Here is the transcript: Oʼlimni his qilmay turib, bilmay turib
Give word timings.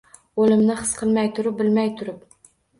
Oʼlimni 0.45 0.77
his 0.79 0.95
qilmay 1.03 1.31
turib, 1.41 1.59
bilmay 1.63 1.95
turib 2.03 2.21